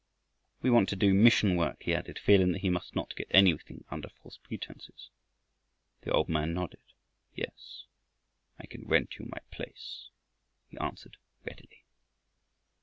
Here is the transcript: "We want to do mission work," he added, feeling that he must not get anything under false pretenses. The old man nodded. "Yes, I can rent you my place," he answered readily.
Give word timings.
"We 0.63 0.71
want 0.71 0.89
to 0.89 0.95
do 0.95 1.13
mission 1.13 1.55
work," 1.55 1.83
he 1.83 1.93
added, 1.93 2.17
feeling 2.17 2.53
that 2.53 2.61
he 2.61 2.71
must 2.71 2.95
not 2.95 3.15
get 3.15 3.27
anything 3.29 3.85
under 3.91 4.09
false 4.09 4.37
pretenses. 4.39 5.11
The 6.01 6.11
old 6.11 6.27
man 6.27 6.55
nodded. 6.55 6.81
"Yes, 7.35 7.85
I 8.57 8.65
can 8.65 8.87
rent 8.87 9.19
you 9.19 9.27
my 9.27 9.37
place," 9.51 10.09
he 10.69 10.77
answered 10.79 11.17
readily. 11.45 11.85